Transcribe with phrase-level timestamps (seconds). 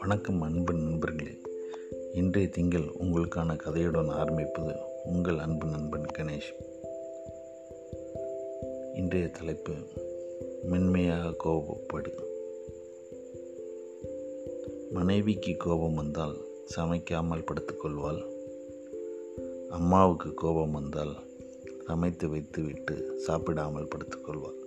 [0.00, 1.30] வணக்கம் அன்பு நண்பர்களே.
[2.12, 4.72] இன்றைய திங்கள் உங்களுக்கான கதையுடன் ஆரம்பிப்பது
[5.04, 6.52] உங்கள் அன்பு நண்பன் கணேஷ்.
[8.94, 9.72] இன்றைய தலைப்பு
[10.62, 12.12] மென்மையாக கோபப்படு.
[14.90, 16.36] மனைவிக்கு கோபம் வந்தால்
[16.76, 18.22] சமைக்காமல் படுத்துக்கொள்வாள்
[19.68, 21.30] அம்மாவுக்கு கோபம் வந்தால்
[21.86, 24.58] சமைத்து வைத்துவிட்டு சாப்பிடாமல் படுத்துக்கொள்வாள்.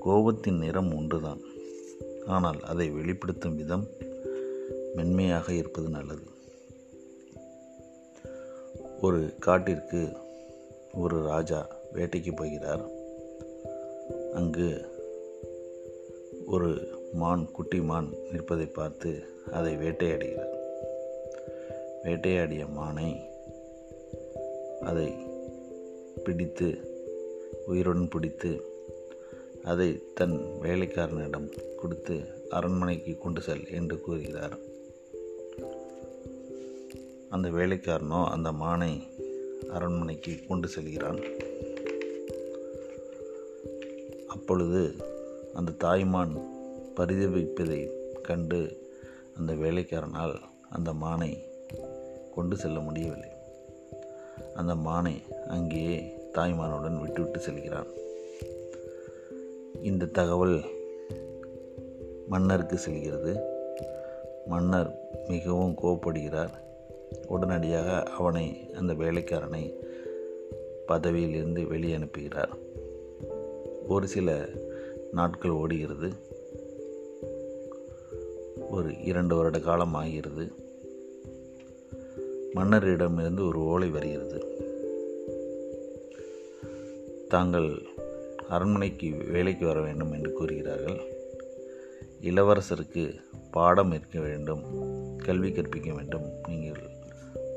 [0.00, 1.40] கோபத்தின் நிறம் ஒன்றுதான்.
[2.26, 3.86] ஆனால் அதை வெளிப்படுத்தும் விதம்
[4.94, 6.22] மென்மையாக இருப்பது நல்லது.
[9.00, 10.16] ஒரு காட்டிற்கு
[10.94, 12.84] ஒரு ராஜா வேட்டைக்கு போகிறார்.
[14.34, 14.88] அங்கு
[16.46, 20.52] ஒரு மான் குட்டி மான் நிற்பதை பார்த்து அதை வேட்டையாடுகிறார்.
[22.04, 23.32] வேட்டையாடிய மானை
[24.84, 25.08] அதை
[26.24, 26.68] பிடித்து
[27.66, 28.72] உயிருடன் பிடித்து
[29.62, 32.16] அதை தன் வேலைக்காரனிடம் கொடுத்து
[32.50, 34.56] அரண்மனைக்கு கொண்டு செல் என்று கூறுகிறார்.
[37.28, 38.92] அந்த வேலைக்காரனோ அந்த மானை
[39.68, 41.20] அரண்மனைக்கு கொண்டு செல்கிறான்.
[44.26, 44.82] அப்பொழுது
[45.54, 46.34] அந்த தாய்மான்
[46.96, 47.90] பரிதவிப்பதை
[48.22, 48.60] கண்டு
[49.36, 50.36] அந்த வேலைக்காரனால்
[50.70, 51.32] அந்த மானை
[52.34, 53.30] கொண்டு செல்ல முடியவில்லை.
[54.54, 57.86] அந்த மானை அங்கேயே தாய்மானுடன் விட்டுவிட்டு செல்கிறான்.
[59.82, 60.60] இந்த தகவல்
[62.28, 63.40] மன்னருக்கு செல்கிறது.
[64.46, 64.98] மன்னர்
[65.28, 66.62] மிகவும் கோவப்படுகிறார்.
[67.26, 69.74] உடனடியாக அவனை அந்த வேலைக்காரனை
[70.86, 72.52] பதவியிலிருந்து வெளியே அனுப்புகிறார்
[73.88, 74.48] ஒரு சில
[75.12, 76.08] நாட்கள் ஓடுகிறது.
[78.70, 80.63] ஒரு இரண்டு வருட காலம் ஆகிறது.
[82.54, 84.44] மன்னரிடமிருந்து ஒரு ஓலை வருகிறது.
[87.28, 87.82] தாங்கள்
[88.48, 91.00] அரண்மனைக்கு வேலைக்கு வர வேண்டும் என்று கூறுகிறார்கள்.
[92.20, 93.20] இளவரசருக்கு
[93.50, 94.62] பாடம் இருக்க வேண்டும்
[95.18, 96.80] கல்வி கற்பிக்க வேண்டும் நீங்கள்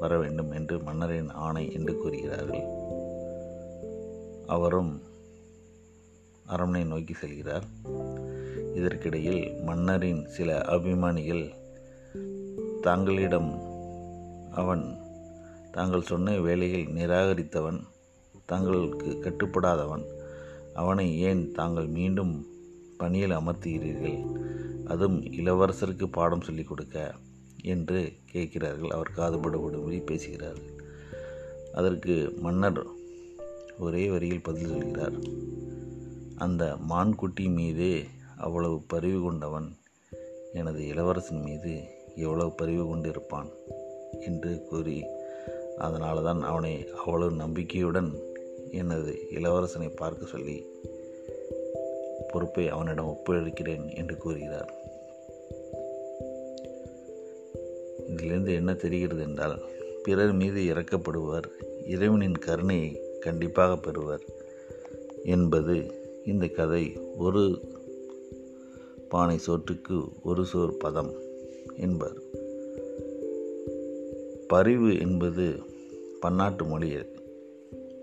[0.00, 2.64] வர வேண்டும் என்று மன்னரின் ஆணை என்று கூறுகிறார்கள்.
[4.46, 5.02] அவரும்
[6.46, 7.62] அரண்மனை நோக்கி செல்கிறார்.
[8.74, 11.54] இதற்கிடையில் மன்னரின் சில அபிமானிகள்
[12.80, 13.65] தாங்களிடம்
[14.56, 14.84] அவன்
[15.72, 17.80] தாங்கள் சொன்ன வேலையில் நிராகரித்தவன்
[18.46, 20.04] தங்களுக்கு கட்டுப்படாதவன்.
[20.74, 22.46] அவனை ஏன் தாங்கள் மீண்டும்
[22.96, 24.18] பணியில் அமர்த்துகிறீர்கள்?
[24.84, 27.14] அதுவும் இளவரசருக்கு பாடம் சொல்லிக் கொடுக்க
[27.62, 28.90] என்று கேட்கிறார்கள்.
[28.90, 30.70] அவர் காதுபடுபடும்படி பேசுகிறார்கள்.
[31.74, 32.82] அதற்கு மன்னர்
[33.78, 35.16] ஒரே வரியில் பதில் சொல்கிறார்.
[36.36, 37.94] அந்த மான்குட்டி மீதே
[38.36, 39.76] அவ்வளவு பரிவு கொண்டவன்
[40.52, 41.72] எனது இளவரசன் மீது
[42.16, 43.48] எவ்வளவு பரிவு கொண்டிருப்பான்?
[44.20, 45.04] என்று கூறி
[45.78, 48.10] அதனால தான் அவனை அவ்வளவு நம்பிக்கையுடன்
[48.70, 50.66] எனது இளவரசனை பார்க்க சொல்லி
[52.32, 54.74] பொறுப்பை அவனிடம் ஒப்படைக்கிறேன் என்று கூறுகிறார்.
[58.06, 59.60] இதிலிருந்து என்ன தெரிகிறது என்றால்
[60.02, 61.44] பிறர் மீது இறக்கப்படுவர்
[61.86, 64.20] இறைவனின் கருணையை கண்டிப்பாக பெறுவர்
[65.24, 65.94] என்பது
[66.24, 67.60] இந்த கதை ஒரு
[69.08, 71.12] பானை சோற்றுக்கு ஒரு சோர் பதம்
[71.76, 72.22] என்பர்.
[74.48, 75.62] பரிவு என்பது
[76.20, 76.96] பன்னாட்டு மொழி.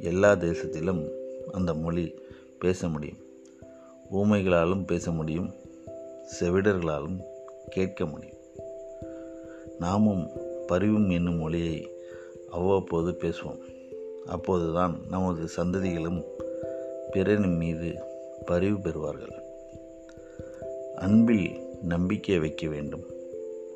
[0.00, 1.10] எல்லா தேசத்திலும்
[1.52, 2.14] அந்த மொழி
[2.58, 3.16] பேச முடியும்.
[4.14, 5.50] ஊமைகளாலும் பேச முடியும்.
[6.40, 7.22] செவிடர்களாலும்
[7.68, 8.36] கேட்க முடியும்.
[9.78, 10.30] நாமும்
[10.66, 11.88] பரிவும் என்னும் மொழியை
[12.50, 13.60] அவ்வப்போது பேசுவோம்.
[14.26, 16.24] அப்போதுதான் நமது சந்ததிகளும்
[17.10, 17.94] பிறரின் மீது
[18.44, 19.40] பரிவு பெறுவார்கள்.
[20.96, 23.04] அன்பில் நம்பிக்கை வைக்க வேண்டும்.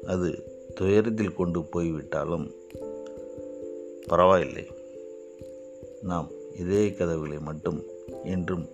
[0.07, 2.51] அது துயரத்தில் கொண்டு போய்விட்டாலும்
[4.07, 4.67] பரவாயில்லை.
[6.03, 7.85] நாம் இதே கதவுகளை மட்டும்
[8.25, 8.67] என்றும்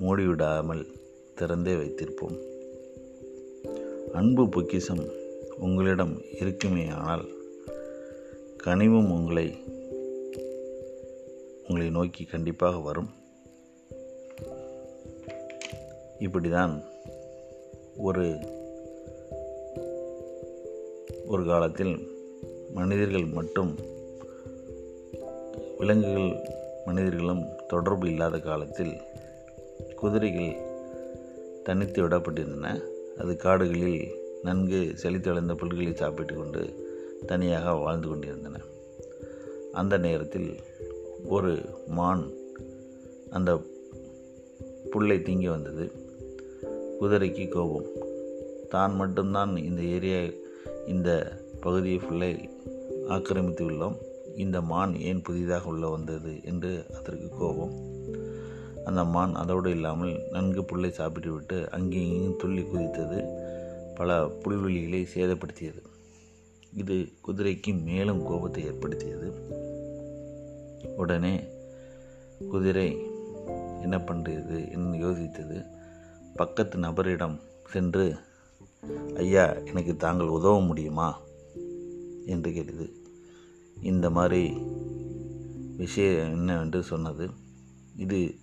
[0.00, 0.84] மூடிவிடாமல்
[1.34, 2.38] திறந்தே வைத்திருப்போம்.
[4.12, 5.04] அன்பு பொக்கிசம்
[5.58, 7.24] உங்களிடம் இருக்குமே ஆனால்
[8.64, 9.64] கனிவும் உங்களை
[11.62, 13.10] உங்களை நோக்கி கண்டிப்பாக வரும்.
[16.18, 16.84] இப்படிதான்
[17.96, 18.38] ஒரு
[21.28, 21.94] ஒரு காலத்தில்
[22.74, 23.76] மனிதர்கள் மட்டும்
[25.78, 26.32] விலங்குகள்
[26.84, 28.92] மனிதர்களும் தொடர்பு இல்லாத காலத்தில்
[29.96, 30.56] குதிரைகள்
[31.64, 32.82] தனித்து விடப்பட்டிருந்தன.
[33.18, 34.08] அது காடுகளில்
[34.42, 36.86] நன்கு செழித்தடைந்த புல்களை சாப்பிட்டு கொண்டு
[37.26, 38.60] தனியாக வாழ்ந்து கொண்டிருந்தன.
[39.72, 40.56] அந்த நேரத்தில்
[41.26, 42.30] ஒரு மான்
[43.30, 43.60] அந்த
[44.90, 45.90] புல்லை தீங்கி வந்தது.
[47.00, 47.86] குதிரைக்கு கோபம்.
[48.68, 50.20] தான் மட்டும்தான் இந்த ஏரியா
[50.88, 51.10] இந்த
[51.60, 52.32] பகுதியை ஃபுல்லை
[53.08, 53.96] ஆக்கிரமித்து உள்ளோம்
[54.36, 57.72] இந்த மான் ஏன் புதிதாக உள்ளே வந்தது என்று அதற்கு கோபம்.
[58.84, 63.18] அந்த மான் அதோடு இல்லாமல் நன்கு புல்லை சாப்பிட்டுவிட்டு அங்கே அங்கேயும் இங்கேயும் துள்ளி குதித்தது
[63.94, 65.82] பல புல்வெளிகளை சேதப்படுத்தியது.
[66.76, 66.96] இது
[67.26, 69.28] குதிரைக்கு மேலும் கோபத்தை ஏற்படுத்தியது.
[70.96, 71.34] உடனே
[72.50, 72.88] குதிரை
[73.82, 75.58] என்ன பண்ணுறது என்று யோசித்தது.
[76.36, 77.36] பக்கத்து நபரிடம்
[77.70, 78.04] சென்று
[79.16, 81.20] ஐயா எனக்கு தாங்கள் உதவ முடியுமா?
[82.26, 82.92] என்று கேட்டது.
[83.82, 84.56] இந்த மாதிரி
[85.76, 87.28] விஷயம் என்னவென்று சொன்னது.
[87.96, 88.34] இது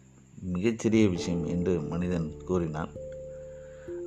[0.42, 2.90] மிகச்சிறிய விஷயம் என்று மனிதன் கூறினான்.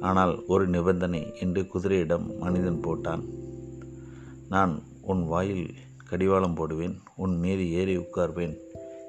[0.01, 3.23] ஆனால் ஒரு நிபந்தனை என்று குதிரையிடம் மனிதன் போட்டான்.
[4.49, 5.75] நான் உன் வாயில்
[6.05, 8.57] கடிவாளம் போடுவேன் உன் மீது ஏறி உட்கார்வேன்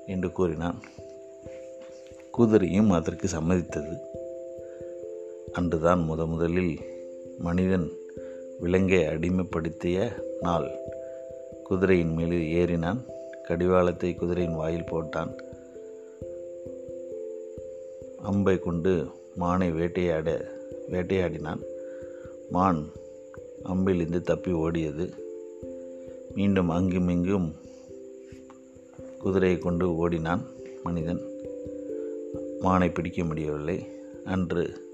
[0.06, 0.82] என்று கூறினான்.
[2.38, 3.98] குதிரையும் அதற்கு சம்மதித்தது.
[5.52, 6.98] அன்றுதான் முத முதலில்
[7.40, 7.92] மனிதன்
[8.60, 10.70] விலங்கை அடிமைப்படுத்திய நாள்.
[11.64, 13.06] குதிரையின் மேல் ஏறினான்.
[13.44, 15.38] கடிவாளத்தை குதிரையின் வாயில் போட்டான்.
[18.18, 19.06] அம்பை கொண்டு
[19.40, 20.52] மானை வேட்டையாட
[20.92, 21.62] வேட்டையாடினான்.
[22.50, 22.92] மான்
[23.64, 25.14] அம்பிலிருந்து தப்பி ஓடியது.
[26.36, 27.56] மீண்டும் அங்குமிங்கும்
[29.20, 30.46] குதிரையை கொண்டு ஓடினான்
[30.84, 31.22] மனிதன்.
[32.62, 33.88] மானை பிடிக்க முடியவில்லை.
[34.26, 34.89] அன்று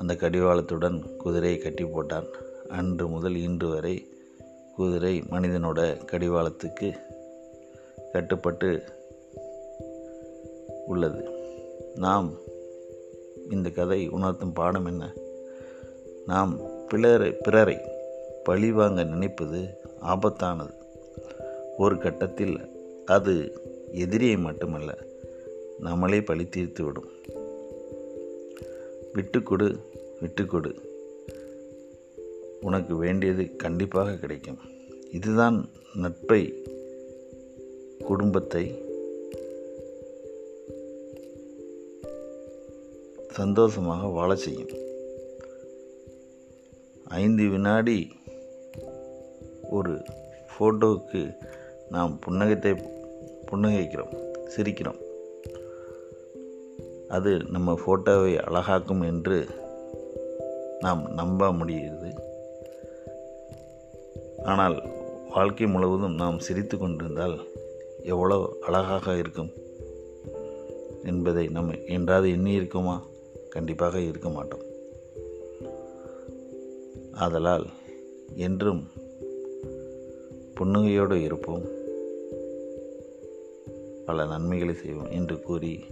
[0.00, 2.26] அந்த கடிவாளத்துடன் குதிரையை கட்டி போட்டான்.
[2.68, 4.06] அன்று முதல் இன்று வரை
[4.76, 6.92] குதிரை மனிதனோட கடிவாளத்துக்கு
[8.12, 8.82] கட்டுப்பட்டு
[10.86, 11.28] உள்ளது.
[11.94, 12.32] நாம்
[13.50, 15.12] இந்த கதை உணர்த்தும் பாடம் என்ன?
[16.26, 17.78] நாம் பிறரை பிறரை
[18.44, 19.68] பழிவாங்க நினைப்பது
[20.02, 20.74] ஆபத்தானது.
[21.76, 22.58] ஒரு கட்டத்தில்
[23.06, 23.60] அது
[23.92, 24.98] எதிரியை மட்டுமல்ல
[25.78, 27.08] நம்மளே பழி தீர்த்து விடும்.
[29.14, 29.78] விட்டுக்கொடு
[30.20, 30.70] விட்டுக்கொடு.
[32.60, 34.58] உனக்கு வேண்டியது கண்டிப்பாக கிடைக்கும்.
[35.12, 36.54] இதுதான் நட்பை
[38.04, 38.82] குடும்பத்தை
[43.30, 44.74] சந்தோஷமாக வாழ செய்யும்.
[47.04, 48.08] ஐந்து வினாடி
[49.70, 50.02] ஒரு
[50.52, 51.36] ஃபோட்டோவுக்கு
[51.90, 52.72] நாம் புன்னகத்தை
[53.50, 54.14] புன்னகைக்கிறோம்
[54.56, 55.08] சிரிக்கிறோம்.
[57.10, 59.46] அது நம்ம ஃபோட்டோவை அழகாக்கும் என்று
[60.80, 62.10] நாம் நம்ப முடிகிறது
[64.44, 64.82] ஆனால்
[65.30, 67.38] வாழ்க்கை முழுவதும் நாம் சிரித்து கொண்டிருந்தால்
[68.02, 69.50] எவ்வளோ அழகாக இருக்கும்
[71.04, 73.02] என்பதை நம்ம என்றாவது எண்ணி இருக்குமா?
[73.50, 74.62] கண்டிப்பாக இருக்க மாட்டோம்.
[77.12, 77.66] ஆதலால்
[78.34, 78.88] என்றும்
[80.60, 81.62] புன்னகையோடு இருப்போம்.
[84.06, 85.84] பல நன்மைகளை செய்வோம் என்று கூறி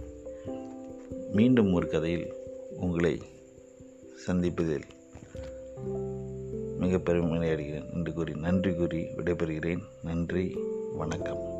[1.31, 2.33] மீண்டும் ஒரு கதையில்
[2.79, 3.21] உங்களை
[4.27, 4.83] சந்திப்பதில்
[6.79, 9.83] மிக பெருமையடைகிறேன் என்று கூறி நன்றி கூறி விடைபெறுகிறேன்.
[10.03, 10.57] நன்றி
[10.93, 11.58] வணக்கம்.